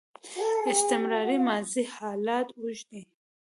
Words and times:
استمراري 0.71 1.37
ماضي 1.47 1.83
حالت 1.93 2.47
اوږدوي. 2.59 3.01